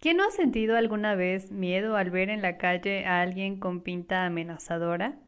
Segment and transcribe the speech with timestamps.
[0.00, 3.82] ¿Quién no ha sentido alguna vez miedo al ver en la calle a alguien con
[3.82, 5.18] pinta amenazadora?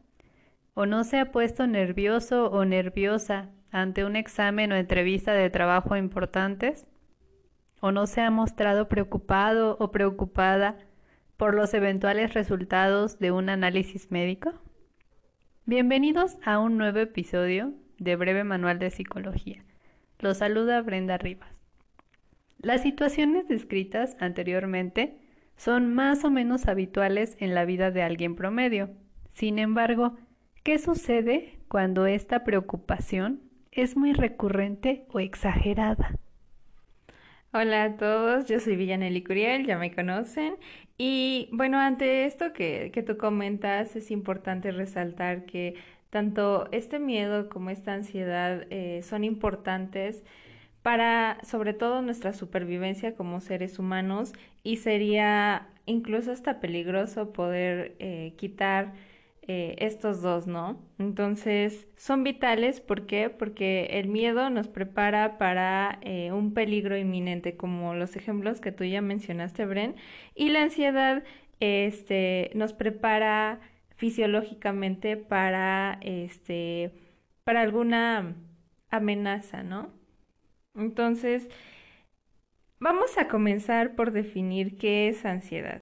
[0.72, 5.95] ¿O no se ha puesto nervioso o nerviosa ante un examen o entrevista de trabajo
[5.95, 6.87] importantes?
[7.81, 10.79] ¿O no se ha mostrado preocupado o preocupada
[11.36, 14.54] por los eventuales resultados de un análisis médico?
[15.66, 19.62] Bienvenidos a un nuevo episodio de Breve Manual de Psicología.
[20.18, 21.61] Los saluda Brenda Rivas.
[22.62, 25.18] Las situaciones descritas anteriormente
[25.56, 28.91] son más o menos habituales en la vida de alguien promedio.
[29.32, 30.16] Sin embargo,
[30.62, 33.42] ¿qué sucede cuando esta preocupación
[33.73, 36.16] es muy recurrente o exagerada?
[37.52, 40.54] Hola a todos, yo soy Villanelli Curiel, ya me conocen.
[40.96, 45.74] Y bueno, ante esto que, que tú comentas, es importante resaltar que
[46.10, 50.23] tanto este miedo como esta ansiedad eh, son importantes
[50.82, 54.32] para sobre todo nuestra supervivencia como seres humanos
[54.62, 58.95] y sería incluso hasta peligroso poder eh, quitar
[59.48, 60.80] eh, estos dos, ¿no?
[60.98, 63.29] Entonces son vitales, ¿por qué?
[63.29, 68.85] Porque el miedo nos prepara para eh, un peligro inminente, como los ejemplos que tú
[68.85, 69.97] ya mencionaste, Bren,
[70.37, 71.25] y la ansiedad
[71.61, 73.61] este, nos prepara
[73.97, 76.92] fisiológicamente para, este,
[77.45, 78.37] para alguna
[78.91, 80.02] amenaza, ¿no?
[80.75, 81.48] Entonces,
[82.81, 85.81] vamos a comenzar por definir qué es ansiedad.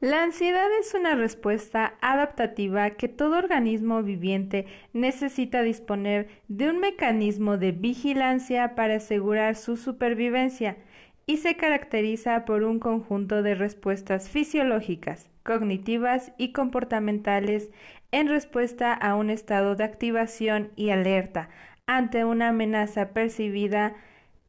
[0.00, 7.56] La ansiedad es una respuesta adaptativa que todo organismo viviente necesita disponer de un mecanismo
[7.56, 10.76] de vigilancia para asegurar su supervivencia
[11.24, 17.70] y se caracteriza por un conjunto de respuestas fisiológicas, cognitivas y comportamentales
[18.12, 21.48] en respuesta a un estado de activación y alerta,
[21.86, 23.94] ante una amenaza percibida,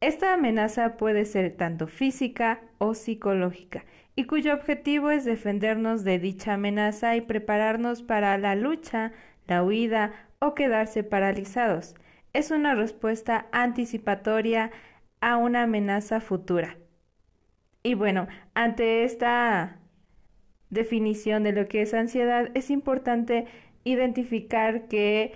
[0.00, 6.54] esta amenaza puede ser tanto física o psicológica y cuyo objetivo es defendernos de dicha
[6.54, 9.12] amenaza y prepararnos para la lucha,
[9.46, 11.94] la huida o quedarse paralizados.
[12.32, 14.70] Es una respuesta anticipatoria
[15.20, 16.76] a una amenaza futura.
[17.82, 19.78] Y bueno, ante esta
[20.70, 23.46] definición de lo que es ansiedad, es importante
[23.84, 25.32] identificar que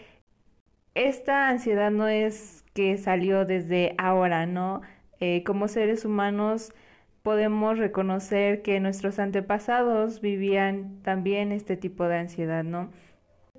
[0.94, 4.82] esta ansiedad no es que salió desde ahora, ¿no?
[5.20, 6.72] Eh, como seres humanos
[7.22, 12.90] podemos reconocer que nuestros antepasados vivían también este tipo de ansiedad, ¿no?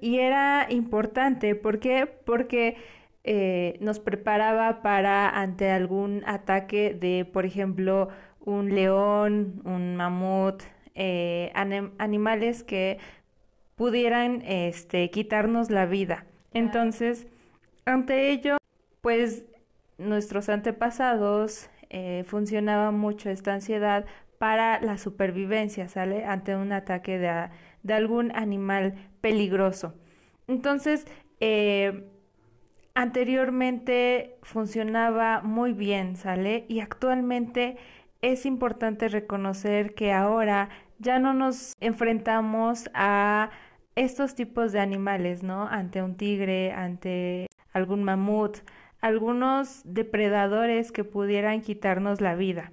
[0.01, 2.07] Y era importante, ¿por qué?
[2.07, 2.75] Porque
[3.23, 8.09] eh, nos preparaba para ante algún ataque de, por ejemplo,
[8.41, 10.61] un león, un mamut,
[10.95, 12.97] eh, animales que
[13.75, 16.25] pudieran este, quitarnos la vida.
[16.53, 17.27] Entonces,
[17.85, 18.57] ante ello,
[19.01, 19.45] pues
[19.97, 24.05] nuestros antepasados eh, funcionaba mucho esta ansiedad
[24.37, 26.25] para la supervivencia, ¿sale?
[26.25, 27.49] Ante un ataque de,
[27.83, 29.93] de algún animal peligroso.
[30.47, 31.05] Entonces,
[31.39, 32.09] eh,
[32.95, 36.65] anteriormente funcionaba muy bien, ¿sale?
[36.67, 37.77] Y actualmente
[38.21, 43.49] es importante reconocer que ahora ya no nos enfrentamos a
[43.95, 45.67] estos tipos de animales, ¿no?
[45.67, 48.57] Ante un tigre, ante algún mamut,
[49.01, 52.71] algunos depredadores que pudieran quitarnos la vida.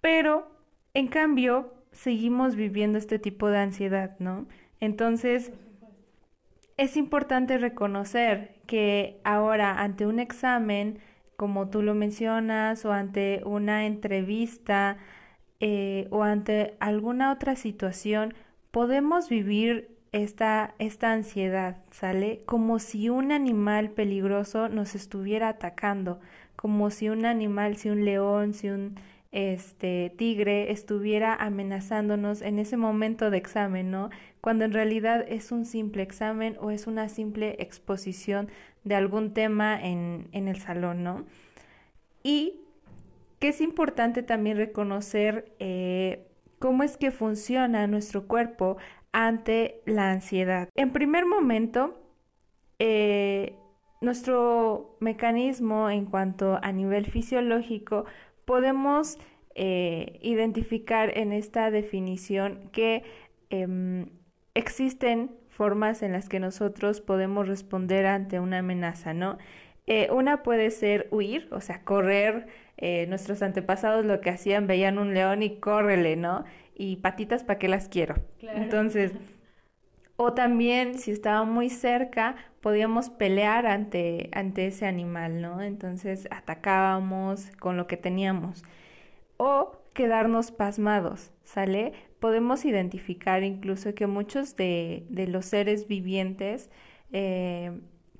[0.00, 0.50] Pero,
[0.94, 4.46] en cambio, seguimos viviendo este tipo de ansiedad, ¿no?
[4.80, 5.52] Entonces,
[6.76, 10.98] es importante reconocer que ahora ante un examen,
[11.36, 14.98] como tú lo mencionas, o ante una entrevista,
[15.60, 18.34] eh, o ante alguna otra situación,
[18.70, 22.42] podemos vivir esta, esta ansiedad, ¿sale?
[22.46, 26.20] Como si un animal peligroso nos estuviera atacando,
[26.56, 28.96] como si un animal, si un león, si un
[29.32, 34.08] este tigre estuviera amenazándonos en ese momento de examen, ¿no?
[34.40, 38.48] Cuando en realidad es un simple examen o es una simple exposición
[38.84, 41.26] de algún tema en, en el salón, ¿no?
[42.22, 42.60] Y
[43.38, 46.26] que es importante también reconocer eh,
[46.58, 48.78] cómo es que funciona nuestro cuerpo
[49.16, 50.68] ante la ansiedad.
[50.74, 51.98] En primer momento,
[52.78, 53.54] eh,
[54.02, 58.04] nuestro mecanismo en cuanto a nivel fisiológico
[58.44, 59.16] podemos
[59.54, 63.04] eh, identificar en esta definición que
[63.48, 64.10] em,
[64.52, 69.38] existen formas en las que nosotros podemos responder ante una amenaza, ¿no?
[69.86, 72.48] Eh, una puede ser huir, o sea, correr.
[73.08, 76.44] Nuestros antepasados lo que hacían, veían un león y córrele, ¿no?
[76.76, 78.16] y patitas para qué las quiero.
[78.40, 79.12] Entonces,
[80.16, 85.62] o también si estaba muy cerca, podíamos pelear ante, ante ese animal, ¿no?
[85.62, 88.62] Entonces atacábamos con lo que teníamos.
[89.38, 91.92] O quedarnos pasmados, ¿sale?
[92.20, 96.70] Podemos identificar incluso que muchos de, los seres vivientes
[97.12, 97.72] eh,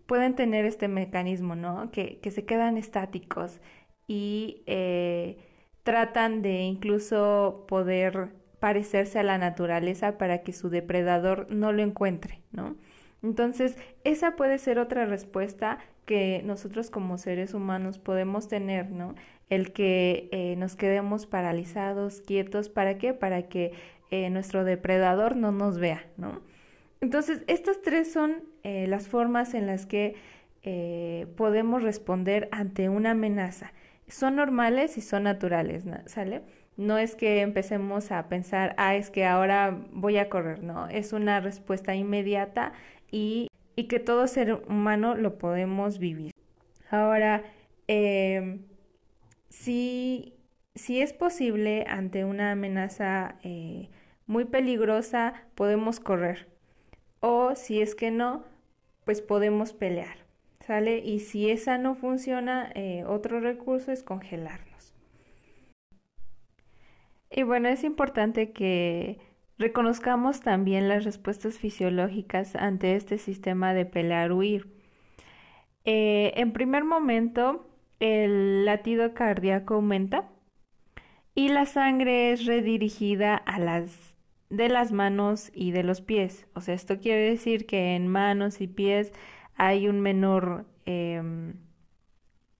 [0.06, 1.90] pueden tener este mecanismo, ¿no?
[1.90, 3.60] Que, se quedan estáticos
[4.06, 5.38] y eh,
[5.82, 8.30] tratan de incluso poder
[8.60, 12.76] parecerse a la naturaleza para que su depredador no lo encuentre, ¿no?
[13.22, 19.14] Entonces, esa puede ser otra respuesta que nosotros como seres humanos podemos tener, ¿no?
[19.50, 23.14] El que eh, nos quedemos paralizados, quietos, ¿para qué?
[23.14, 23.72] Para que
[24.10, 26.40] eh, nuestro depredador no nos vea, ¿no?
[27.00, 30.14] Entonces, estas tres son eh, las formas en las que
[31.36, 33.72] podemos responder ante una amenaza.
[34.08, 36.42] Son normales y son naturales, ¿sale?
[36.76, 41.12] No es que empecemos a pensar, ah, es que ahora voy a correr, no, es
[41.12, 42.72] una respuesta inmediata
[43.10, 43.48] y,
[43.88, 46.32] que todo ser humano lo podemos vivir.
[46.90, 47.44] Ahora,
[47.88, 48.62] em,
[49.50, 50.34] si,
[50.74, 53.88] es posible ante una amenaza eh,
[54.26, 56.48] muy peligrosa, podemos correr.
[57.20, 58.44] O si es que no,
[59.04, 60.25] pues podemos pelear.
[60.66, 60.98] ¿Sale?
[60.98, 64.94] Y si esa no funciona, eh, otro recurso es congelarnos.
[67.30, 69.20] Y bueno, es importante que
[69.58, 74.68] Reconozcamos también las respuestas fisiológicas ante este sistema de pelear-huir.
[75.84, 77.66] Eh, en primer momento,
[77.98, 80.28] el latido cardíaco aumenta
[81.34, 84.14] y la sangre es redirigida a las
[84.50, 86.46] de las manos y de los pies.
[86.54, 89.12] O sea, esto quiere decir que en manos y pies
[89.56, 91.54] hay un menor em,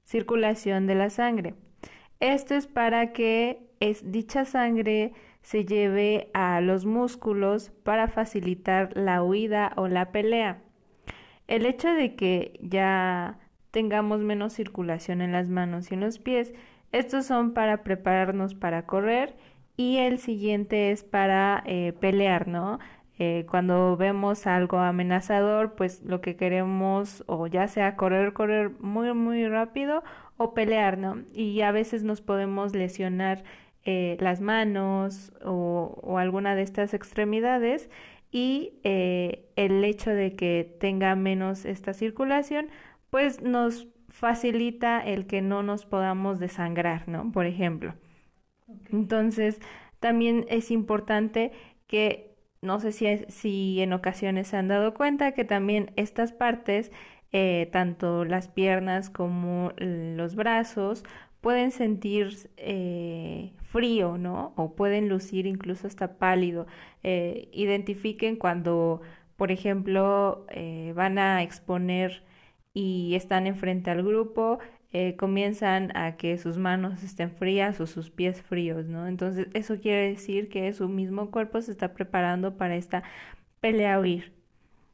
[0.05, 1.55] circulación de la sangre.
[2.21, 5.13] Esto es para que es, dicha sangre
[5.43, 10.63] se lleve a los músculos para facilitar la huida o la pelea.
[11.47, 13.39] El hecho de que ya
[13.71, 16.53] tengamos menos circulación en las manos y en los pies,
[16.93, 19.37] estos son para prepararnos para correr
[19.77, 22.79] y el siguiente es para eh, pelear, ¿no?
[23.19, 29.13] Eh, cuando vemos algo amenazador, pues lo que queremos o ya sea correr, correr muy,
[29.15, 30.05] muy rápido
[30.37, 31.23] o pelear, ¿no?
[31.33, 33.45] Y a veces nos podemos lesionar
[33.85, 37.89] eh, las manos o, alguna de estas extremidades
[38.33, 42.69] y eh, el hecho de que tenga menos esta circulación
[43.11, 47.31] pues nos facilita el que no nos podamos desangrar, ¿no?
[47.33, 47.95] Por ejemplo.
[48.91, 49.61] Entonces,
[50.01, 51.53] también es importante
[51.87, 52.26] que,
[52.63, 56.91] no sé si, si en ocasiones se han dado cuenta que también estas partes,
[57.33, 61.05] eh, tanto las piernas como los brazos,
[61.41, 64.53] pueden sentir eh, frío, ¿no?
[64.57, 66.67] O pueden lucir incluso hasta pálido.
[67.03, 69.01] Eh, identifiquen cuando,
[69.37, 70.47] por ejemplo,
[70.95, 72.25] van a exponer
[72.75, 74.59] y están enfrente al grupo,
[75.19, 79.07] comienzan a que sus manos estén frías o sus pies fríos, ¿no?
[79.07, 83.03] Entonces, eso quiere decir que su mismo cuerpo se está preparando para esta
[83.61, 84.33] pelea huir.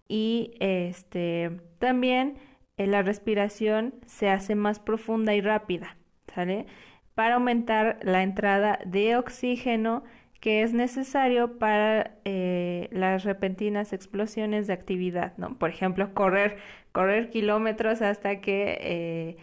[0.08, 2.36] Y este también
[2.76, 5.96] la respiración se hace más profunda y rápida.
[6.34, 6.66] ¿sale?
[7.14, 10.02] Para aumentar la entrada de oxígeno
[10.40, 15.56] que es necesario para eh, las repentinas explosiones de actividad, ¿no?
[15.56, 16.56] Por ejemplo, correr,
[16.90, 19.36] correr kilómetros hasta que eh,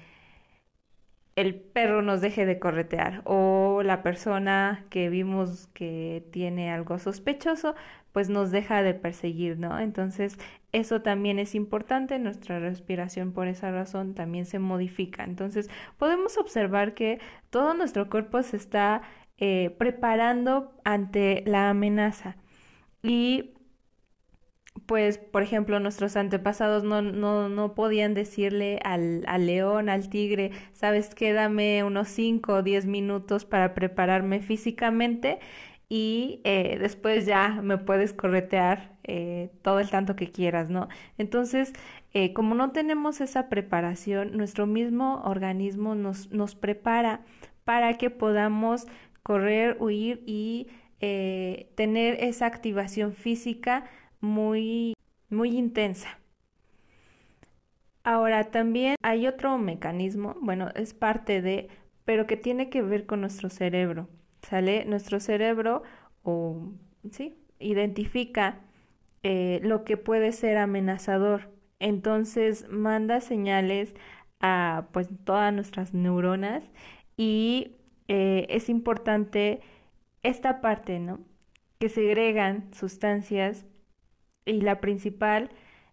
[1.40, 7.76] el perro nos deje de corretear o la persona que vimos que tiene algo sospechoso,
[8.12, 9.80] pues nos deja de perseguir, ¿no?
[9.80, 10.38] Entonces,
[10.74, 15.24] eso también es importante, nuestra respiración por esa razón también se modifica.
[15.24, 17.20] Entonces, podemos observar que
[17.50, 19.02] todo nuestro cuerpo se está
[19.38, 22.36] eh, preparando ante la amenaza.
[23.02, 23.52] Y
[24.86, 30.52] pues, por ejemplo, nuestros antepasados no, no, no podían decirle al, al, león, al tigre,
[30.74, 35.40] sabes qué, dame unos 5 o 10 minutos para prepararme físicamente
[35.90, 40.88] y eh, después ya me puedes corretear eh, todo el tanto que quieras, ¿no?
[41.18, 41.74] Entonces,
[42.14, 47.22] eh, como no tenemos esa preparación, nuestro mismo organismo nos, nos prepara
[47.64, 48.86] para que podamos
[49.24, 50.68] correr, huir y
[51.00, 53.86] tener esa activación física
[54.22, 54.94] muy,
[55.30, 56.20] muy intensa.
[58.04, 61.70] Ahora también hay otro mecanismo, bueno, es parte de,
[62.06, 64.08] pero que tiene que ver con nuestro cerebro.
[64.42, 64.86] ¿Sale?
[64.86, 65.84] Nuestro cerebro
[66.24, 66.72] o,
[67.12, 67.36] ¿sí?
[67.60, 68.62] Identifica
[69.24, 71.50] eh, lo que puede ser amenazador.
[71.80, 73.96] Entonces manda señales
[74.40, 76.70] a pues todas nuestras neuronas
[77.18, 77.76] y
[78.08, 79.62] eh, es importante
[80.24, 81.20] esta parte, ¿no?
[81.80, 83.66] Que segregan sustancias
[84.50, 85.50] y la principal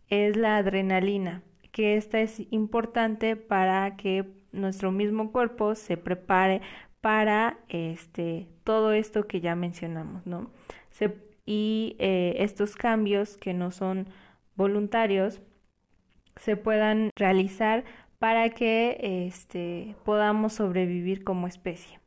[0.08, 6.62] es la adrenalina, que esta es importante para que nuestro mismo cuerpo se prepare
[7.00, 10.50] para este, todo esto que ya mencionamos, ¿no?
[11.48, 14.08] y eh, estos cambios que no son
[14.56, 15.40] voluntarios
[16.36, 17.84] se puedan realizar
[18.18, 18.98] para que
[19.28, 22.00] este, podamos sobrevivir como especie.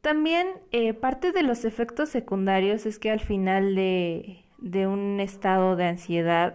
[0.00, 5.76] También eh, parte de los efectos secundarios es que al final de, de un estado
[5.76, 6.54] de ansiedad,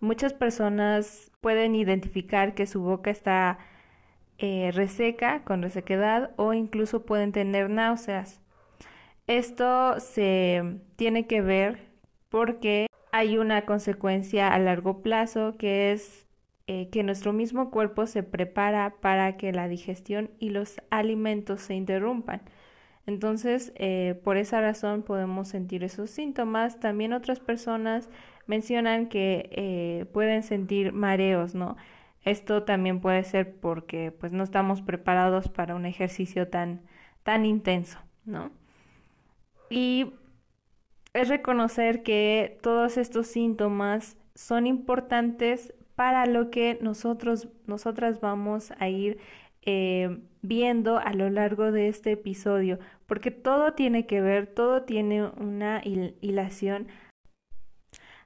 [0.00, 3.58] muchas personas pueden identificar que su boca está
[4.38, 8.40] eh, reseca, con resequedad o incluso pueden tener náuseas.
[9.26, 11.78] Esto se tiene que ver
[12.28, 16.26] porque hay una consecuencia a largo plazo que es
[16.66, 21.74] eh, que nuestro mismo cuerpo se prepara para que la digestión y los alimentos se
[21.74, 22.42] interrumpan.
[23.06, 26.80] Entonces, eh, por esa razón podemos sentir esos síntomas.
[26.80, 28.08] También otras personas
[28.46, 31.76] mencionan que pueden sentir mareos, ¿no?
[32.26, 36.82] Esto también puede ser porque pues no estamos preparados para un ejercicio tan,
[37.22, 38.50] tan intenso, ¿no?
[39.70, 40.12] Y
[41.12, 48.88] es reconocer que todos estos síntomas son importantes para lo que nosotros, nosotras vamos a
[48.88, 49.18] ir
[49.66, 55.24] eh, viendo a lo largo de este episodio, porque todo tiene que ver, todo tiene
[55.24, 56.88] una hilación.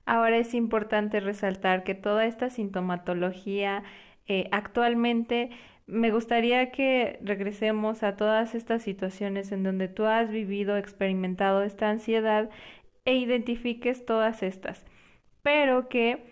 [0.05, 3.85] Ahora es importante resaltar que toda esta sintomatología
[4.27, 5.51] eh, actualmente
[5.87, 11.91] me gustaría que regresemos a todas estas situaciones en donde tú has vivido, experimentado esta
[11.91, 12.49] ansiedad
[13.05, 14.85] e identifiques todas estas,
[15.43, 16.30] pero que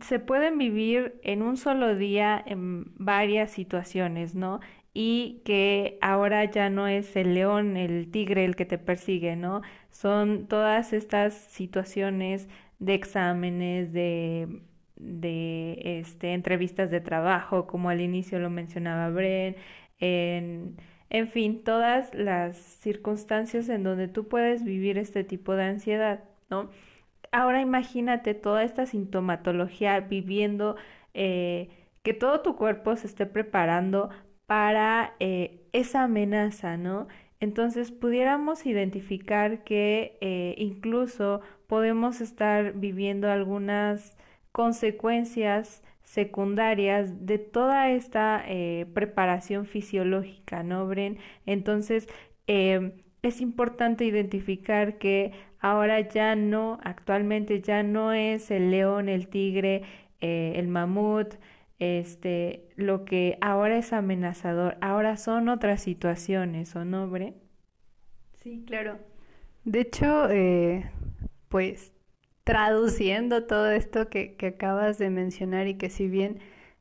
[0.00, 4.60] se pueden vivir en un solo día en varias situaciones, ¿no?
[4.92, 9.62] y que ahora ya no es el león, el tigre el que te persigue, ¿no?
[9.90, 12.48] Son todas estas situaciones
[12.80, 14.62] de exámenes, de,
[14.96, 19.56] de este, entrevistas de trabajo, como al inicio lo mencionaba Bren,
[20.00, 20.76] en,
[21.10, 26.70] en fin, todas las circunstancias en donde tú puedes vivir este tipo de ansiedad, ¿no?
[27.32, 30.76] Ahora imagínate toda esta sintomatología viviendo,
[31.14, 31.68] eh,
[32.02, 34.10] que todo tu cuerpo se esté preparando
[34.46, 37.06] para eh, esa amenaza, ¿no?
[37.38, 44.16] Entonces pudiéramos identificar que eh, incluso podemos estar viviendo algunas
[44.52, 51.18] consecuencias secundarias de toda esta eh, preparación fisiológica, ¿no, Bren?
[51.46, 52.08] Entonces,
[52.48, 59.28] em, es importante identificar que ahora ya no, actualmente ya no es el león, el
[59.28, 59.82] tigre,
[60.20, 61.34] eh, el mamut,
[61.78, 67.34] este, lo que ahora es amenazador, ahora son otras situaciones, ¿o no, Bren?
[68.34, 68.98] Sí, claro.
[69.64, 70.90] De hecho, eh,
[71.48, 71.92] pues
[72.44, 76.38] traduciendo todo esto que, acabas de mencionar y que si bien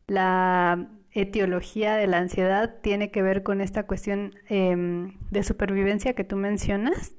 [0.08, 6.24] la etiología de la ansiedad tiene que ver con esta cuestión em, de supervivencia que
[6.24, 7.16] tú mencionas,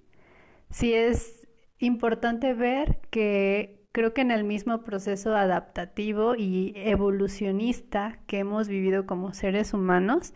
[0.70, 8.38] sí es importante ver que creo que en el mismo proceso adaptativo y evolucionista que
[8.38, 10.34] hemos vivido como seres humanos,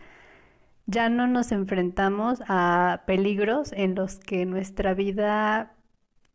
[0.87, 5.74] ya no nos enfrentamos a peligros en los que nuestra vida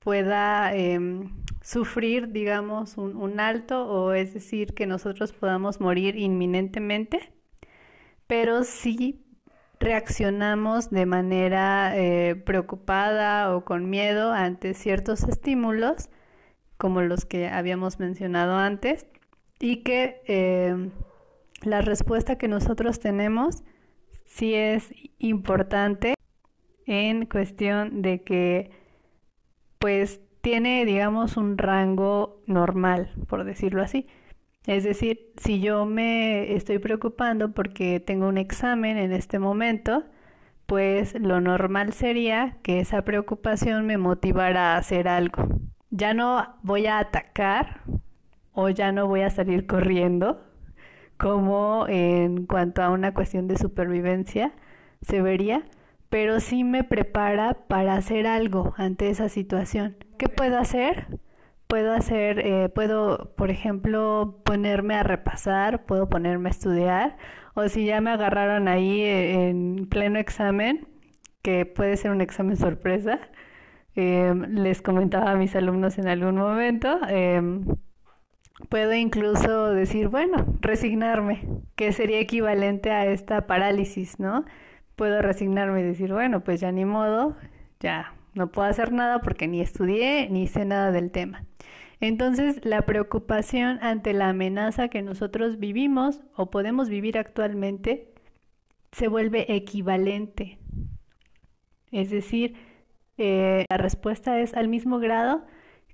[0.01, 1.31] pueda em,
[1.63, 7.33] sufrir, digamos, un, alto o es decir, que nosotros podamos morir inminentemente,
[8.27, 9.25] pero sí
[9.79, 16.11] reaccionamos de manera eh, preocupada o con miedo ante ciertos estímulos,
[16.77, 19.07] como los que habíamos mencionado antes,
[19.59, 20.91] y que em,
[21.63, 23.63] la respuesta que nosotros tenemos
[24.25, 26.15] sí es importante
[26.87, 28.80] en cuestión de que
[29.81, 34.07] pues tiene, digamos, un rango normal, por decirlo así.
[34.67, 40.05] Es decir, si yo me estoy preocupando porque tengo un examen en este momento,
[40.67, 45.49] pues lo normal sería que esa preocupación me motivara a hacer algo.
[45.91, 47.81] Ya no voy a atacar
[48.53, 50.43] o ya no voy a salir corriendo,
[51.17, 54.53] como en cuanto a una cuestión de supervivencia
[55.03, 55.65] se vería,
[56.11, 59.97] pero sí me prepara para hacer algo ante esa situación.
[60.19, 61.07] ¿Qué puedo hacer?
[61.69, 67.17] Puedo hacer, eh, puedo, por ejemplo, ponerme a repasar, puedo ponerme a estudiar,
[67.55, 70.89] o si ya me agarraron ahí eh, en pleno examen,
[71.43, 73.21] que puede ser un examen sorpresa,
[73.95, 77.65] em, les comentaba a mis alumnos en algún momento, em,
[78.69, 84.45] puedo incluso decir, bueno, resignarme, que sería equivalente a esta parálisis, ¿no?
[85.01, 87.35] Puedo resignarme y decir, bueno, pues ya ni modo,
[87.81, 91.47] ya no puedo hacer nada porque ni estudié ni sé nada del tema.
[92.01, 98.13] Entonces, la preocupación ante la amenaza que nosotros vivimos o podemos vivir actualmente
[98.93, 100.59] se vuelve equivalente.
[101.93, 102.57] Es decir,
[103.17, 105.47] eh, la respuesta es al mismo grado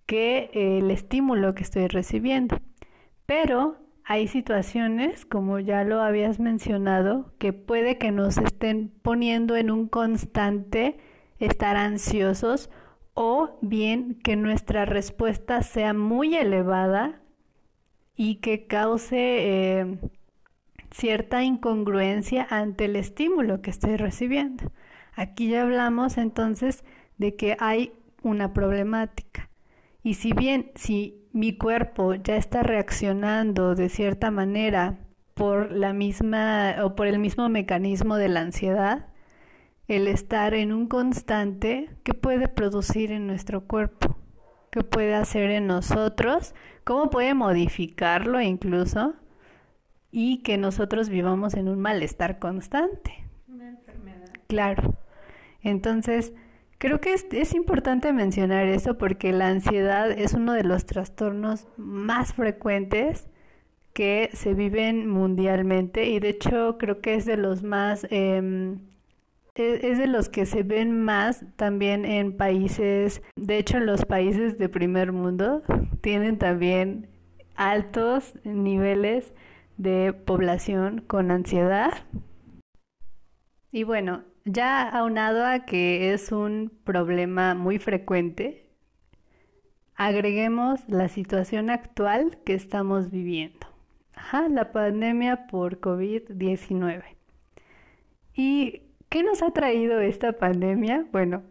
[0.06, 2.58] que el estímulo que estoy recibiendo.
[3.24, 3.76] Pero
[4.08, 9.88] hay situaciones, como ya lo habías mencionado, que puede que nos estén poniendo en un
[9.88, 10.96] constante
[11.40, 12.70] estar ansiosos
[13.14, 17.20] o bien que nuestra respuesta sea muy elevada
[18.14, 19.98] y que cause eh,
[20.92, 24.70] cierta incongruencia ante el estímulo que estoy recibiendo.
[25.14, 26.84] Aquí ya hablamos entonces
[27.18, 29.50] de que hay una problemática.
[30.04, 34.98] Y si bien si mi cuerpo ya está reaccionando de cierta manera
[35.34, 39.08] por la misma o por el mismo mecanismo de la ansiedad,
[39.86, 44.16] el estar en un constante, ¿qué puede producir en nuestro cuerpo?
[44.70, 46.54] ¿Qué puede hacer en nosotros?
[46.84, 49.12] ¿Cómo puede modificarlo incluso?
[50.10, 53.28] Y que nosotros vivamos en un malestar constante.
[53.46, 54.30] Una enfermedad.
[54.46, 54.94] Claro.
[55.60, 56.32] Entonces,
[56.78, 62.34] Creo que es, importante mencionar eso porque la ansiedad es uno de los trastornos más
[62.34, 63.28] frecuentes
[63.94, 68.80] que se viven mundialmente y de hecho creo que es de los más em,
[69.54, 74.58] e, es de los que se ven más también en países, de hecho los países
[74.58, 75.62] de primer mundo
[76.02, 77.08] tienen también
[77.54, 79.32] altos niveles
[79.78, 81.92] de población con ansiedad.
[83.72, 88.64] Y bueno, ya aunado a que es un problema muy frecuente,
[89.96, 93.66] agreguemos la situación actual que estamos viviendo.
[94.50, 97.02] la pandemia por COVID-19.
[98.34, 101.06] ¿Y qué nos ha traído esta pandemia?
[101.12, 101.42] Bueno,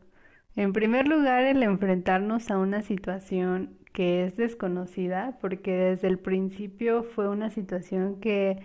[0.56, 7.04] en primer lugar, el enfrentarnos a una situación que es desconocida, porque desde el principio
[7.04, 8.60] fue una situación que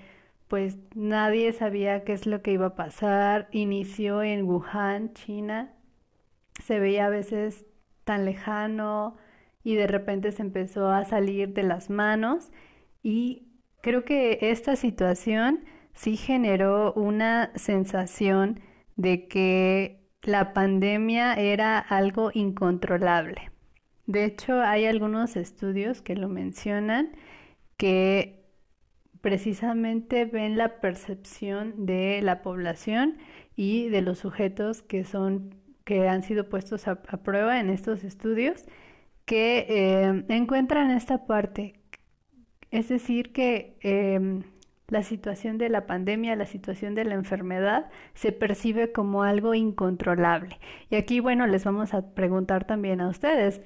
[0.51, 3.49] pues nadie sabía qué es lo que iba a pasar.
[3.53, 5.73] Inició en Wuhan, China.
[6.61, 7.67] Se veía a veces
[8.03, 9.17] tan lejano
[9.63, 12.51] y de repente se empezó a salir de las manos
[13.01, 13.47] y
[13.81, 18.59] creo que esta situación sí generó una sensación
[18.97, 23.53] de que la pandemia era algo incontrolable.
[24.07, 27.13] De hecho, hay algunos estudios que lo mencionan
[27.77, 28.40] que
[29.21, 33.19] precisamente ven la percepción de la población
[33.57, 35.55] y de los sujetos que son
[35.85, 38.67] que han sido puestos a, prueba en estos estudios
[39.25, 41.81] que eh, encuentran esta parte
[42.71, 44.43] es decir que em,
[44.89, 50.59] la situación de la pandemia, la situación de la enfermedad se percibe como algo incontrolable.
[50.91, 53.61] Y aquí, bueno, les vamos a preguntar también a ustedes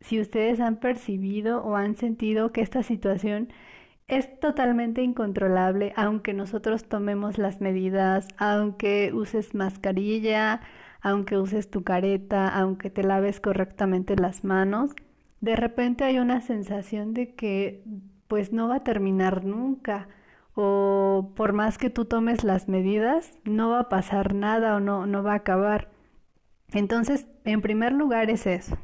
[0.00, 3.52] si ustedes han percibido o han sentido que esta situación
[4.12, 10.60] es totalmente incontrolable aunque nosotros tomemos las medidas, aunque uses mascarilla,
[11.00, 14.90] aunque uses tu careta, aunque te laves correctamente las manos.
[15.40, 17.84] De repente hay una sensación de que
[18.28, 20.08] pues no va a terminar nunca
[20.54, 25.06] o por más que tú tomes las medidas, no va a pasar nada o no,
[25.06, 25.88] no va a acabar.
[26.74, 28.76] Entonces, en primer lugar es eso,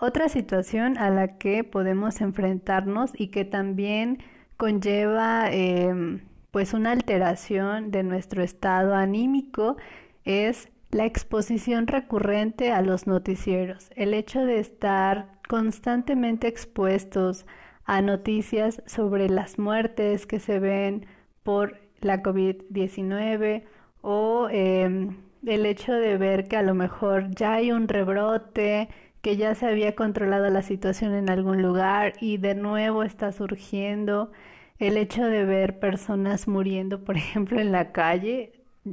[0.00, 4.18] otra situación a la que podemos enfrentarnos y que también
[4.56, 9.76] conlleva em, pues una alteración de nuestro estado anímico
[10.24, 17.46] es la exposición recurrente a los noticieros, el hecho de estar constantemente expuestos
[17.84, 21.06] a noticias sobre las muertes que se ven
[21.42, 23.64] por la COVID-19
[24.00, 28.88] o em, el hecho de ver que a lo mejor ya hay un rebrote
[29.22, 34.32] que ya se había controlado la situación en algún lugar y de nuevo está surgiendo
[34.78, 38.52] el hecho de ver personas muriendo, por ejemplo, en la calle.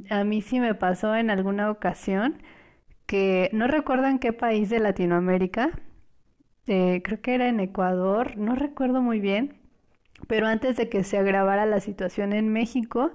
[0.10, 2.42] A mí sí me pasó en alguna ocasión
[3.06, 5.72] que no recuerdo en qué país de Latinoamérica,
[6.68, 9.56] eh, creo que era en Ecuador, no recuerdo muy bien,
[10.28, 13.14] pero antes de que se agravara la situación en México,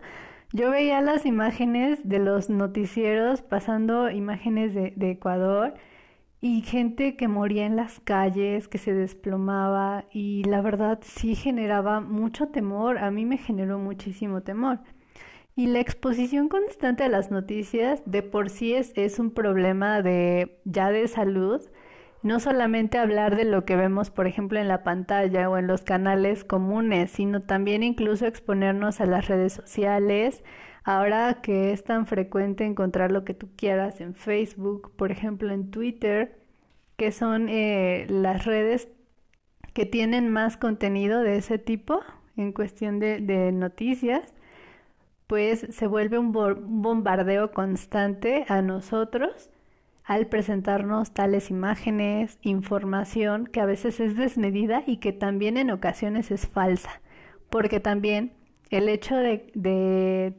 [0.53, 5.75] yo veía las imágenes de los noticieros pasando imágenes de, de Ecuador
[6.45, 12.01] y gente que moría en las calles, que se desplomaba y la verdad sí generaba
[12.01, 14.81] mucho temor, a mí me generó muchísimo temor.
[15.55, 20.61] Y la exposición constante a las noticias de por sí es, es un problema de
[20.65, 21.63] ya de salud,
[22.25, 25.83] no solamente hablar de lo que vemos, por ejemplo, en la pantalla o en los
[25.83, 30.43] canales comunes, sino también incluso exponernos a las redes sociales,
[30.85, 35.71] Ahora que es tan frecuente encontrar lo que tú quieras en Facebook, por ejemplo en
[35.71, 36.41] Twitter,
[36.97, 38.89] que son eh, las redes
[39.75, 42.01] que tienen más contenido de ese tipo
[42.37, 44.35] en cuestión de, de noticias,
[45.27, 49.51] pues se vuelve un bombardeo constante a nosotros
[50.05, 56.31] al presentarnos tales imágenes, información que a veces es desmedida y que también en ocasiones
[56.31, 57.01] es falsa,
[57.51, 58.33] porque también
[58.71, 60.35] el hecho de,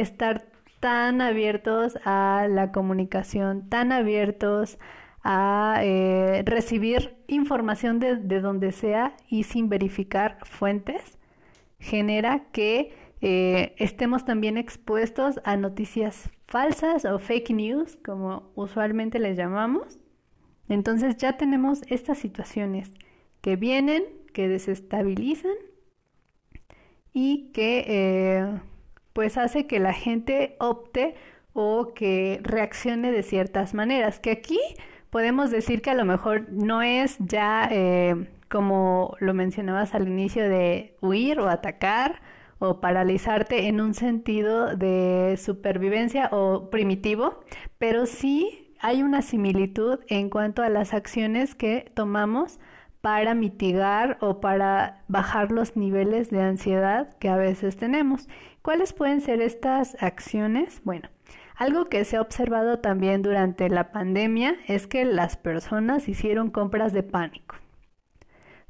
[0.00, 0.46] estar
[0.80, 4.78] tan abiertos a la comunicación, tan abiertos
[5.24, 11.18] a eh, recibir información de, de, donde sea y sin verificar fuentes,
[11.80, 19.36] genera que eh, estemos también expuestos a noticias falsas o fake news, como usualmente les
[19.36, 19.98] llamamos.
[20.68, 22.94] Entonces ya tenemos estas situaciones
[23.40, 25.54] que vienen, que desestabilizan
[27.12, 28.60] y que eh,
[29.18, 31.16] pues hace que la gente opte
[31.52, 34.20] o que reaccione de ciertas maneras.
[34.20, 34.60] Que aquí
[35.10, 40.48] podemos decir que a lo mejor no es ya eh, como lo mencionabas al inicio
[40.48, 42.22] de huir o atacar
[42.60, 47.40] o paralizarte en un sentido de supervivencia o primitivo,
[47.78, 52.60] pero sí hay una similitud en cuanto a las acciones que tomamos
[53.00, 58.28] para mitigar o para bajar los niveles de ansiedad que a veces tenemos.
[58.62, 60.82] ¿Cuáles pueden ser estas acciones?
[60.84, 61.08] Bueno,
[61.56, 66.92] algo que se ha observado también durante la pandemia es que las personas hicieron compras
[66.92, 67.56] de pánico.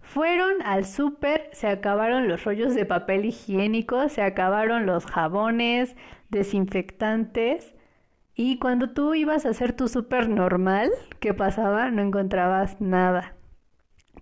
[0.01, 5.97] Fueron al súper, se acabaron los rollos de papel higiénico, se acabaron los jabones,
[6.31, 7.75] desinfectantes.
[8.35, 11.91] Y cuando tú ibas a hacer tu súper normal, ¿qué pasaba?
[11.91, 13.35] No encontrabas nada.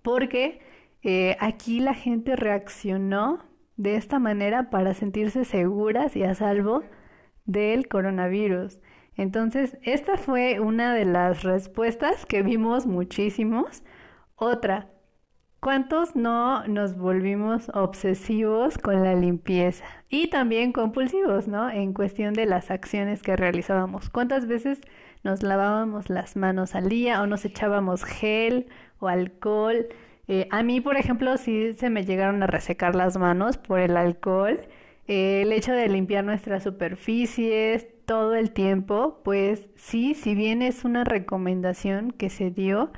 [0.07, 0.61] Porque
[1.03, 3.43] eh, aquí la gente reaccionó
[3.75, 6.83] de esta manera para sentirse seguras y a salvo
[7.43, 8.79] del coronavirus.
[9.17, 13.83] Entonces, esta fue una de las respuestas que vimos muchísimos.
[14.37, 14.87] Otra,
[15.59, 19.83] ¿Cuántos no nos volvimos obsesivos con la limpieza?
[20.07, 21.69] Y también compulsivos, ¿no?
[21.69, 24.11] En cuestión de las acciones que realizábamos.
[24.11, 24.79] ¿Cuántas veces
[25.23, 28.67] nos lavábamos las manos al día o nos echábamos gel
[28.99, 29.87] o alcohol?
[30.27, 33.95] Eh, a mí, por ejemplo, sí se me llegaron a resecar las manos por el
[33.97, 34.59] alcohol.
[35.07, 40.85] Eh, el hecho de limpiar nuestras superficies todo el tiempo, pues sí, si bien es
[40.85, 42.91] una recomendación que se dio,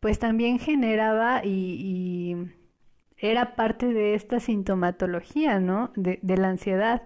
[0.00, 2.36] pues también generaba y,
[3.18, 5.90] era parte de esta sintomatología, ¿no?
[5.96, 7.02] De, de, la ansiedad.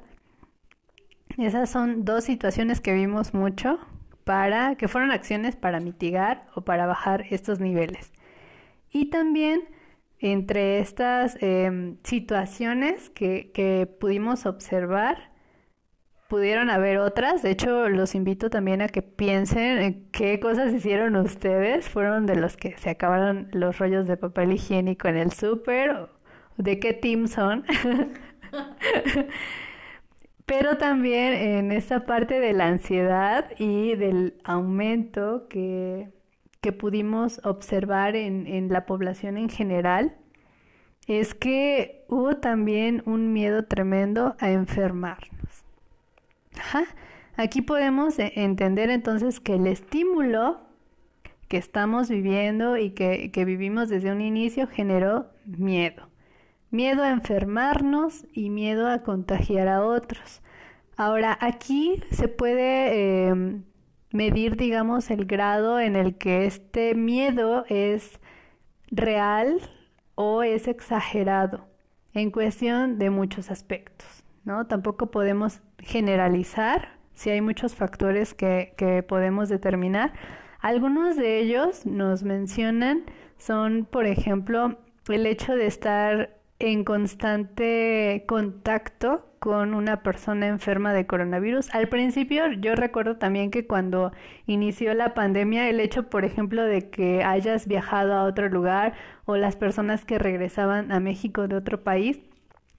[1.39, 3.79] Esas son dos situaciones que vimos mucho
[4.25, 8.13] para, que fueron acciones para mitigar o para bajar estos niveles.
[8.91, 9.69] Y también
[10.19, 15.31] entre estas em, situaciones que, que pudimos observar,
[16.31, 17.43] pudieron haber otras.
[17.43, 21.89] De hecho, los invito también a que piensen en qué cosas hicieron ustedes.
[21.89, 26.09] Fueron de los que se acabaron los rollos de papel higiénico en el súper.
[26.57, 27.65] ¿De qué team son?
[30.47, 36.11] Pero también en esta parte de la ansiedad y del aumento que,
[36.61, 40.17] que pudimos observar en, en la población en general,
[41.07, 45.19] es que hubo también un miedo tremendo a enfermar.
[47.37, 50.61] Aquí podemos e, entender entonces que el estímulo
[51.49, 56.09] que estamos viviendo y que, que vivimos desde un inicio generó miedo.
[56.71, 60.43] Miedo a enfermarnos y miedo a contagiar a otros.
[60.97, 63.65] Ahora, aquí se puede em,
[64.13, 68.21] medir, digamos, el grado en el que este miedo es
[68.91, 69.61] real
[70.15, 71.67] o es exagerado
[72.13, 74.25] en cuestión de muchos aspectos.
[74.45, 74.67] ¿no?
[74.67, 80.13] Tampoco podemos generalizar si hay muchos factores que, que podemos determinar.
[80.61, 83.05] Algunos de ellos nos mencionan
[83.39, 91.07] son, por ejemplo, el hecho de estar en constante contacto con una persona enferma de
[91.07, 91.75] coronavirus.
[91.75, 94.13] Al principio yo recuerdo también que cuando
[94.47, 98.93] inició la pandemia, el hecho, por ejemplo, de que hayas viajado a otro lugar
[99.25, 102.21] o las personas que regresaban a México de otro país,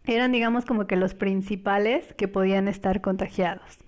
[0.05, 3.79] eran digamos como que los principales que podían estar contagiados.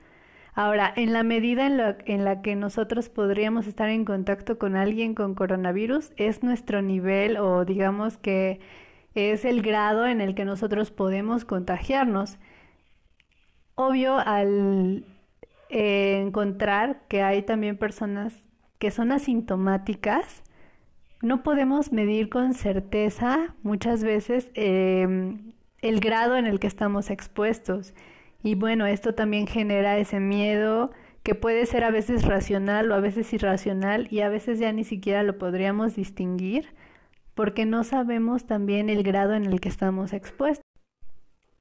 [0.55, 4.75] Ahora, en la medida en la, en la, que nosotros podríamos estar en contacto con
[4.75, 8.59] alguien con coronavirus, es nuestro nivel o digamos que
[9.15, 12.37] es el grado en el que nosotros podemos contagiarnos.
[13.75, 15.05] Obvio, al
[15.69, 18.33] eh, encontrar que hay también personas
[18.79, 20.43] que son asintomáticas,
[21.21, 25.37] no podemos medir con certeza muchas veces eh,
[25.81, 27.93] el grado en el que estamos expuestos.
[28.43, 30.91] Y bueno, esto también genera ese miedo
[31.23, 34.83] que puede ser a veces racional o a veces irracional y a veces ya ni
[34.83, 36.67] siquiera lo podríamos distinguir
[37.35, 40.63] porque no sabemos también el grado en el que estamos expuestos.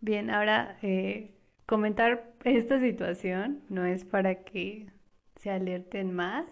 [0.01, 1.35] Bien, ahora eh,
[1.67, 4.87] comentar esta situación no es para que
[5.37, 6.47] se alerten más.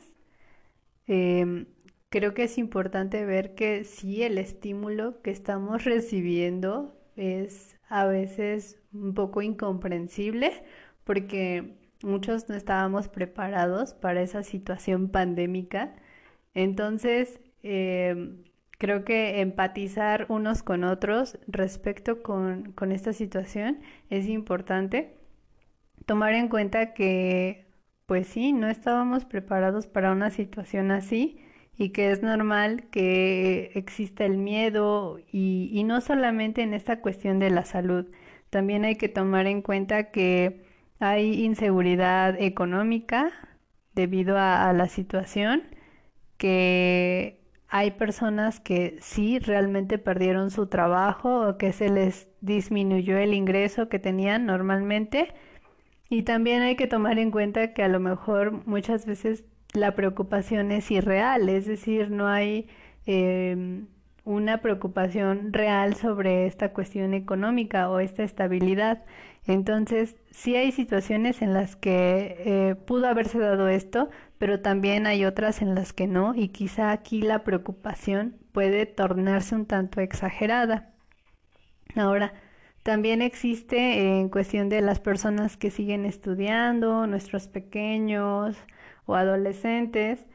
[1.06, 1.66] Em,
[2.08, 8.80] creo que es importante ver que sí, el estímulo que estamos recibiendo es a veces
[8.92, 10.64] un poco incomprensible
[11.04, 15.96] porque muchos no estábamos preparados para esa situación pandémica.
[16.54, 18.44] Entonces, em,
[18.80, 23.78] creo que empatizar unos con otros respecto con, con esta situación
[24.10, 25.14] es importante.
[26.06, 27.66] Tomar en cuenta que,
[28.06, 31.38] pues sí, no estábamos preparados para una situación así
[31.78, 37.38] y que es normal que exista el miedo y, y no solamente en esta cuestión
[37.38, 38.06] de la salud,
[38.50, 40.64] también hay que tomar en cuenta que
[41.00, 43.32] hay inseguridad económica
[43.94, 45.62] debido a, la situación,
[46.36, 47.39] que
[47.70, 53.88] hay personas que sí realmente perdieron su trabajo o que se les disminuyó el ingreso
[53.88, 55.32] que tenían normalmente.
[56.08, 60.72] Y también hay que tomar en cuenta que a lo mejor muchas veces la preocupación
[60.72, 62.68] es irreal, es decir, no hay
[63.06, 63.86] em,
[64.24, 69.04] una preocupación real sobre esta cuestión económica o esta estabilidad.
[69.46, 75.24] Entonces, sí hay situaciones en las que eh, pudo haberse dado esto, pero también hay
[75.24, 80.92] otras en las que no, y quizá aquí la preocupación puede tornarse un tanto exagerada.
[81.96, 82.32] Ahora,
[82.82, 88.56] también existe en cuestión de las personas que siguen estudiando, nuestros pequeños
[89.04, 90.26] o adolescentes,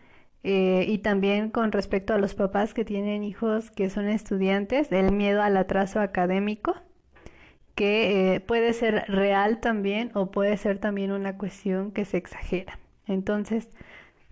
[0.48, 5.12] eh, y también con respecto a los papás que tienen hijos que son estudiantes, el
[5.12, 6.76] miedo al atraso académico
[7.74, 12.78] que eh, puede ser real también o puede ser también una cuestión que se exagera.
[13.08, 13.72] Entonces,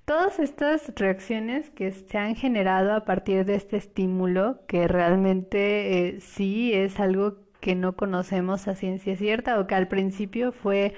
[0.05, 6.21] todas estas reacciones que se han generado a partir de este estímulo, que realmente eh,
[6.21, 10.93] sí es algo que no conocemos a ciencia cierta o que al principio fue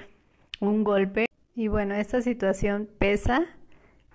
[0.60, 1.24] un golpe.
[1.54, 3.46] Y bueno, esta situación pesa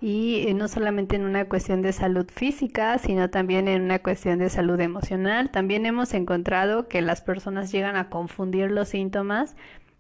[0.01, 4.39] y eh, no solamente en una cuestión de salud física, sino también en una cuestión
[4.39, 5.51] de salud emocional.
[5.51, 9.55] También hemos encontrado que las personas llegan a confundir los síntomas.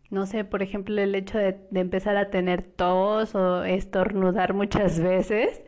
[0.09, 5.63] No sé, por ejemplo, el hecho de, empezar a tener tos o estornudar muchas veces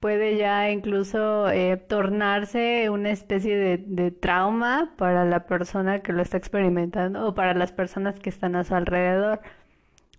[0.00, 6.22] puede ya incluso eh, tornarse una especie de, de trauma para la persona que lo
[6.22, 9.40] está experimentando o para las personas que están a su alrededor.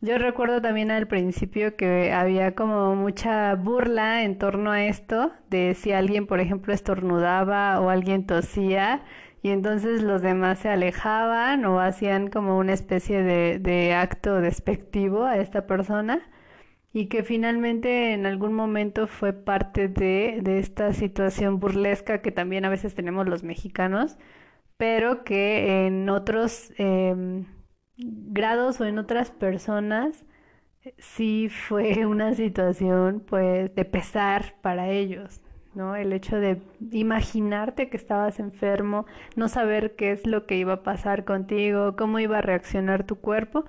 [0.03, 5.75] Yo recuerdo también al principio que había como mucha burla en torno a esto, de
[5.75, 9.05] si alguien, por ejemplo, estornudaba o alguien tosía,
[9.41, 15.37] y entonces los demás se alejaban o hacían como una especie de, acto despectivo a
[15.37, 16.21] esta persona,
[16.91, 22.69] y que finalmente en algún momento fue parte de, esta situación burlesca que también a
[22.69, 24.17] veces tenemos los mexicanos,
[24.75, 26.73] pero que en otros...
[26.77, 27.45] Eh,
[28.03, 30.25] grados o en otras personas
[30.97, 35.41] sí fue una situación pues de pesar para ellos,
[35.75, 35.95] ¿no?
[35.95, 36.61] El hecho de
[36.91, 42.19] imaginarte que estabas enfermo, no saber qué es lo que iba a pasar contigo, cómo
[42.19, 43.65] iba a reaccionar tu cuerpo,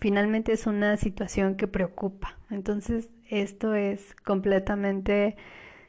[0.00, 2.38] finalmente es una situación que preocupa.
[2.50, 5.36] Entonces, esto es completamente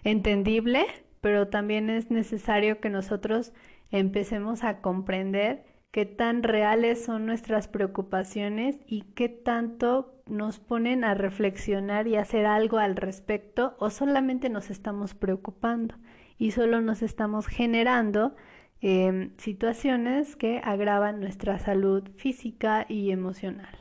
[0.04, 0.86] entendible,
[1.22, 3.54] pero también es necesario que nosotros
[3.92, 11.14] empecemos a comprender qué tan reales son nuestras preocupaciones y qué tanto nos ponen a
[11.14, 15.96] reflexionar y hacer algo al respecto o solamente nos estamos preocupando
[16.40, 18.36] y solo nos estamos generando
[18.82, 23.78] em, situaciones que agravan nuestra salud física y emocional.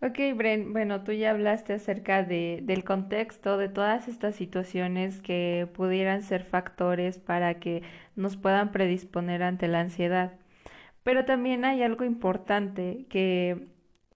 [0.00, 5.68] Ok, Bren, bueno, tú ya hablaste acerca de, del contexto de todas estas situaciones que
[5.72, 7.84] pudieran ser factores para que
[8.16, 10.41] nos puedan predisponer ante la ansiedad.
[11.02, 13.68] Pero también hay algo importante que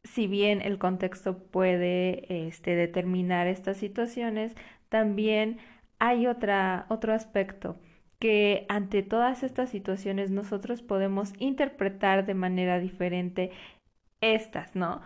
[0.04, 4.54] si bien el contexto puede este, determinar estas situaciones,
[4.88, 5.58] también
[5.98, 7.76] hay otra, otro aspecto
[8.18, 13.50] que ante todas estas situaciones nosotros podemos interpretar de manera diferente
[14.20, 15.02] estas, ¿no?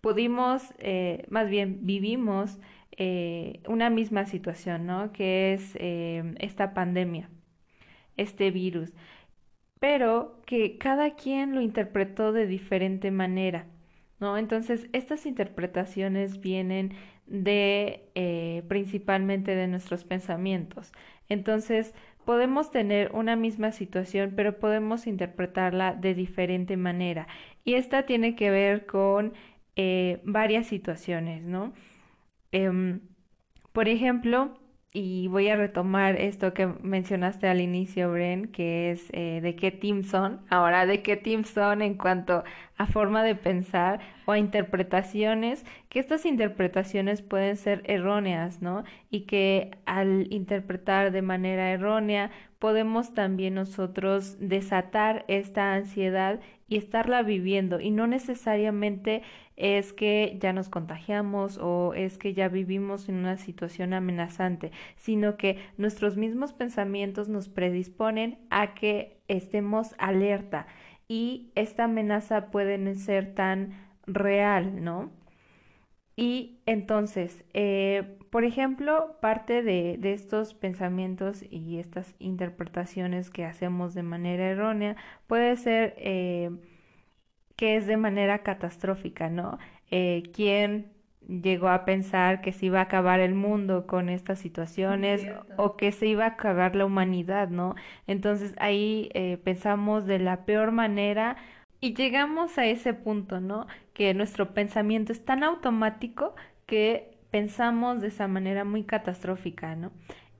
[0.00, 2.58] Pudimos, eh, más bien vivimos
[2.92, 5.12] eh, una misma situación, ¿no?
[5.12, 7.28] Que es eh, esta pandemia,
[8.16, 8.92] este virus
[9.80, 13.66] pero que cada quien lo interpretó de diferente manera,
[14.20, 14.36] ¿no?
[14.38, 16.94] Entonces, estas interpretaciones vienen
[17.26, 20.92] de eh, principalmente de nuestros pensamientos.
[21.28, 27.28] Entonces, podemos tener una misma situación, pero podemos interpretarla de diferente manera.
[27.64, 29.34] Y esta tiene que ver con
[29.76, 31.72] eh, varias situaciones, ¿no?
[32.52, 33.00] Em,
[33.72, 34.58] por ejemplo,
[35.00, 39.70] y voy a retomar esto que mencionaste al inicio, Bren, que es eh, de qué
[39.70, 40.40] team son.
[40.50, 42.42] Ahora, de qué team son en cuanto
[42.76, 48.82] a forma de pensar o a interpretaciones, que estas interpretaciones pueden ser erróneas, ¿no?
[49.08, 57.22] Y que al interpretar de manera errónea podemos también nosotros desatar esta ansiedad y estarla
[57.22, 59.22] viviendo y no necesariamente
[59.56, 65.36] es que ya nos contagiamos o es que ya vivimos en una situación amenazante, sino
[65.36, 70.66] que nuestros mismos pensamientos nos predisponen a que estemos alerta
[71.08, 75.10] y esta amenaza puede ser tan real, ¿no?
[76.18, 84.02] Y entonces, eh, por ejemplo, parte de, estos pensamientos y estas interpretaciones que hacemos de
[84.02, 84.96] manera errónea
[85.28, 86.50] puede ser eh,
[87.54, 89.58] que es de manera catastrófica, ¿no?
[89.92, 90.90] Eh, ¿Quién
[91.28, 95.24] llegó a pensar que se iba a acabar el mundo con estas situaciones
[95.56, 97.76] o que se iba a acabar la humanidad, ¿no?
[98.08, 99.08] Entonces ahí
[99.44, 101.36] pensamos de la peor manera
[101.80, 103.68] y llegamos a ese punto, ¿no?
[103.98, 109.90] Que nuestro pensamiento es tan automático que pensamos de esa manera muy catastrófica, ¿no?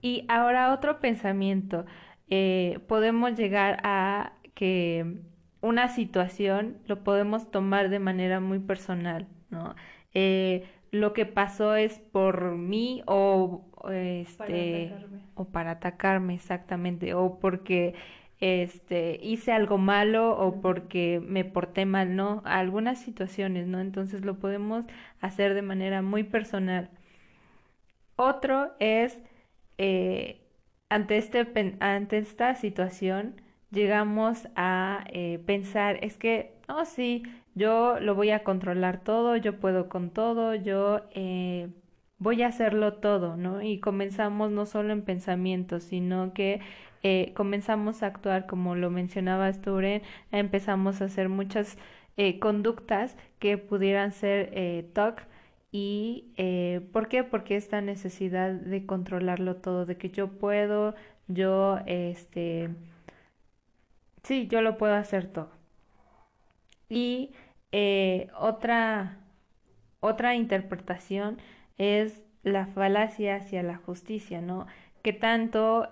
[0.00, 1.84] Y ahora otro pensamiento,
[2.30, 5.18] eh, podemos llegar a que
[5.60, 9.74] una situación lo podemos tomar de manera muy personal, ¿no?
[10.14, 14.94] Eh, lo que pasó es por mí o este
[15.34, 17.94] o para atacarme exactamente o porque
[18.40, 22.42] este, hice algo malo o porque me porté mal, ¿no?
[22.44, 23.80] Algunas situaciones, ¿no?
[23.80, 24.84] Entonces lo podemos
[25.20, 26.90] hacer de manera muy personal.
[28.16, 29.18] Otro es,
[29.78, 30.40] eh,
[30.88, 31.46] ante, este,
[31.80, 37.22] ante esta situación, llegamos a eh, pensar, es que, oh sí,
[37.54, 41.68] yo lo voy a controlar todo, yo puedo con todo, yo eh,
[42.18, 43.62] voy a hacerlo todo, ¿no?
[43.62, 46.60] Y comenzamos no solo en pensamientos, sino que
[47.02, 51.78] eh, comenzamos a actuar como lo mencionaba Sturen, empezamos a hacer muchas
[52.20, 55.22] eh, conductas que pudieran ser eh, TOC
[55.70, 57.22] y eh, ¿por qué?
[57.22, 60.96] Porque esta necesidad de controlarlo todo, de que yo puedo,
[61.28, 62.70] yo, este,
[64.24, 65.52] sí, yo lo puedo hacer todo.
[66.88, 67.30] Y
[68.36, 69.18] otra,
[70.00, 71.38] otra interpretación
[71.76, 74.66] es la falacia hacia la justicia, ¿no?
[75.02, 75.88] Que tanto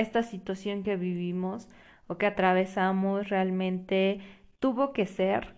[0.00, 1.68] esta situación que vivimos
[2.06, 4.20] o que atravesamos realmente
[4.58, 5.54] tuvo que ser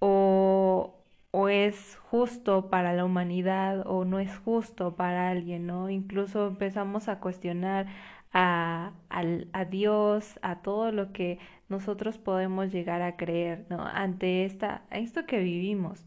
[0.00, 0.94] o,
[1.30, 5.90] o es justo para la humanidad o no es justo para alguien, ¿no?
[5.90, 7.86] Incluso empezamos a cuestionar
[8.32, 13.84] a, a, Dios, a todo lo que nosotros podemos llegar a creer, ¿no?
[13.86, 16.04] Ante esta, esto que vivimos.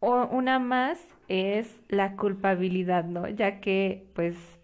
[0.00, 3.28] O una más es la culpabilidad, ¿no?
[3.28, 4.59] Ya que pues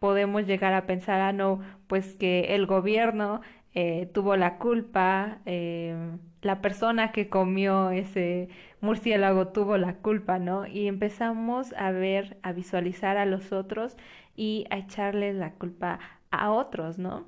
[0.00, 3.42] podemos llegar a pensar, ah, no, pues que el gobierno
[3.74, 5.94] eh, tuvo la culpa, eh,
[6.42, 8.48] la persona que comió ese
[8.80, 10.66] murciélago tuvo la culpa, ¿no?
[10.66, 13.96] Y empezamos a ver, a visualizar a los otros
[14.36, 17.26] y a echarles la culpa a otros, ¿no?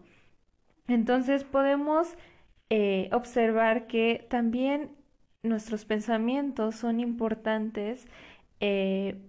[0.88, 2.16] Entonces podemos
[2.70, 4.92] eh, observar que también
[5.42, 8.06] nuestros pensamientos son importantes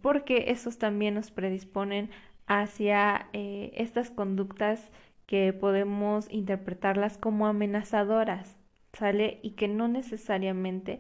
[0.03, 2.12] porque esos también nos predisponen
[2.47, 4.91] hacia eh, estas conductas
[5.25, 8.56] que podemos interpretarlas como amenazadoras,
[8.93, 9.39] ¿sale?
[9.41, 10.99] Y que no necesariamente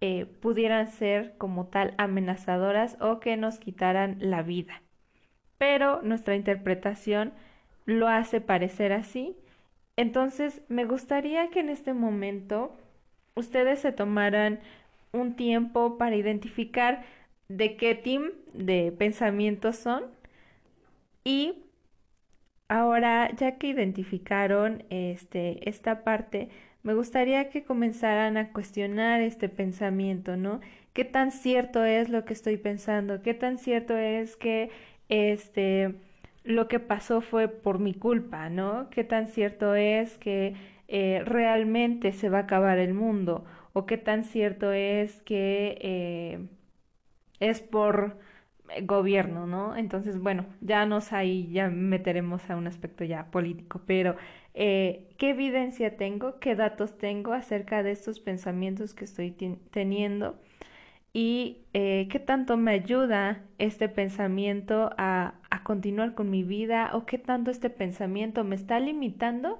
[0.00, 4.82] eh, pudieran ser como tal amenazadoras o que nos quitaran la vida.
[5.58, 7.32] Pero nuestra interpretación
[7.84, 9.36] lo hace parecer así.
[9.96, 12.74] Entonces, me gustaría que en este momento
[13.34, 14.60] ustedes se tomaran
[15.12, 17.04] un tiempo para identificar
[17.48, 20.04] de qué team de pensamientos son
[21.24, 21.64] y
[22.68, 26.48] ahora, ya que identificaron este, esta parte,
[26.82, 30.60] me gustaría que comenzaran a cuestionar este pensamiento, ¿no?
[30.92, 33.22] ¿Qué tan cierto es lo que estoy pensando?
[33.22, 34.70] ¿Qué tan cierto es que
[35.08, 35.94] este
[36.44, 38.88] lo que pasó fue por mi culpa, ¿no?
[38.90, 40.54] ¿Qué tan cierto es que
[40.88, 43.44] eh, realmente se va a acabar el mundo?
[43.72, 46.48] ¿O qué tan cierto es que eh,
[47.40, 48.18] es por
[48.82, 49.76] gobierno, ¿no?
[49.76, 54.16] Entonces, bueno, ya nos ahí, ya meteremos a un aspecto ya político, pero
[54.54, 56.38] eh, ¿qué evidencia tengo?
[56.40, 59.32] ¿Qué datos tengo acerca de estos pensamientos que estoy
[59.70, 60.38] teniendo?
[61.12, 66.90] ¿Y eh, qué tanto me ayuda este pensamiento a, a continuar con mi vida?
[66.94, 69.58] ¿O qué tanto este pensamiento me está limitando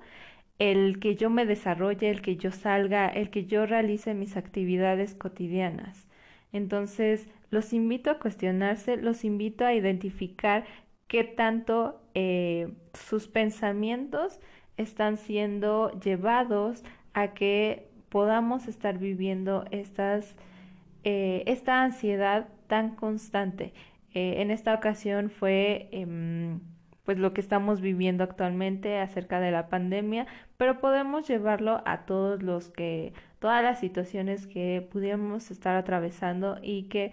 [0.59, 5.15] el que yo me desarrolle, el que yo salga, el que yo realice mis actividades
[5.15, 6.07] cotidianas?
[6.53, 10.65] Entonces, los invito a cuestionarse, los invito a identificar
[11.09, 14.41] qué tanto eh, sus pensamientos
[14.77, 23.73] están siendo llevados a que podamos estar viviendo eh, esta ansiedad tan constante.
[24.15, 26.61] Eh, en esta ocasión fue em,
[27.05, 30.27] pues lo que estamos viviendo actualmente acerca de la pandemia,
[30.57, 36.85] pero podemos llevarlo a todos los que, todas las situaciones que pudiéramos estar atravesando y
[36.85, 37.13] que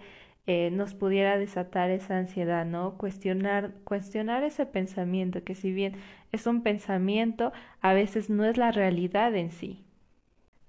[0.50, 2.96] eh, nos pudiera desatar esa ansiedad, ¿no?
[2.96, 5.96] Cuestionar, cuestionar ese pensamiento, que si bien
[6.32, 9.84] es un pensamiento, a veces no es la realidad en sí.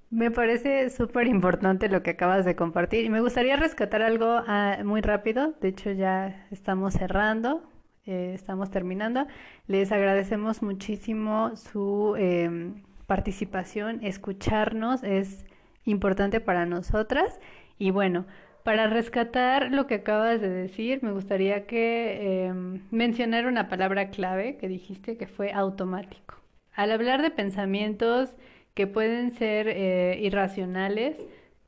[0.09, 4.79] Me parece súper importante lo que acabas de compartir y me gustaría rescatar algo ah,
[4.83, 5.53] muy rápido.
[5.61, 7.63] De hecho, ya estamos cerrando,
[8.05, 9.27] eh, estamos terminando.
[9.67, 15.45] Les agradecemos muchísimo su em, participación, escucharnos es
[15.85, 17.39] importante para nosotras.
[17.77, 18.25] Y bueno,
[18.63, 24.57] para rescatar lo que acabas de decir, me gustaría que em, mencionar una palabra clave
[24.57, 26.35] que dijiste que fue automático.
[26.73, 28.35] Al hablar de pensamientos,
[28.73, 31.17] que pueden ser eh, irracionales,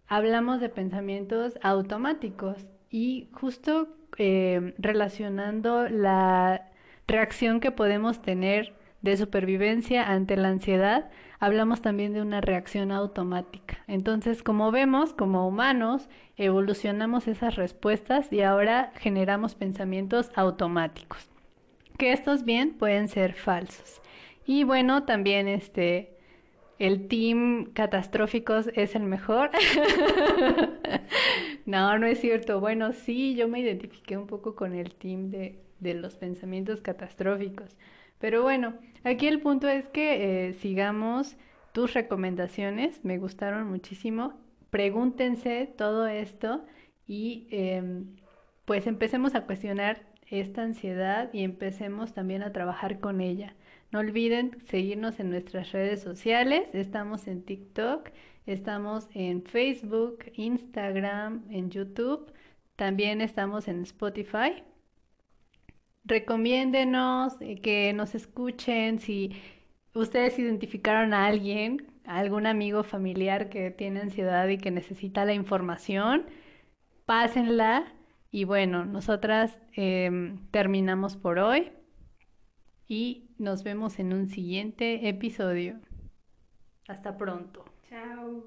[0.08, 6.70] hablamos de pensamientos automáticos y justo eh, relacionando la
[7.08, 11.10] reacción que podemos tener de supervivencia ante la ansiedad,
[11.42, 13.84] hablamos también de una reacción automática.
[13.88, 21.30] Entonces, como vemos, como humanos, evolucionamos esas respuestas y ahora generamos pensamientos automáticos.
[21.98, 24.02] Que estos bien pueden ser falsos.
[24.46, 26.16] Y bueno, también este
[26.78, 29.50] el team catastróficos es el mejor.
[31.66, 32.60] no, no es cierto.
[32.60, 37.76] Bueno, sí, yo me identifiqué un poco con el team de, de los pensamientos catastróficos.
[38.22, 41.36] Pero bueno, aquí el punto es que eh, sigamos
[41.74, 44.40] tus recomendaciones, me gustaron muchísimo.
[44.70, 46.64] Pregúntense todo esto
[47.08, 48.16] y em,
[48.66, 53.56] pues empecemos a cuestionar esta ansiedad y empecemos también a trabajar con ella.
[53.92, 56.70] No olviden seguirnos en nuestras redes sociales.
[56.74, 58.10] Estamos en TikTok,
[58.46, 62.32] estamos en Facebook, Instagram, en YouTube.
[62.78, 64.64] También estamos en Spotify.
[66.04, 69.32] Recomiéndenos, eh, que nos escuchen si
[69.94, 76.26] ustedes identificaron a alguien, algún amigo familiar que tiene ansiedad y que necesita la información,
[77.06, 77.94] pásenla.
[78.32, 81.72] Y bueno, nosotras em, terminamos por hoy
[82.88, 85.80] y nos vemos en un siguiente episodio.
[86.88, 87.66] Hasta pronto.
[87.90, 88.44] Chao.